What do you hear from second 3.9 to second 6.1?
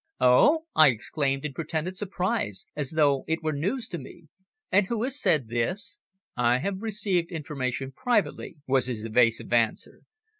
me. "And who has said this?"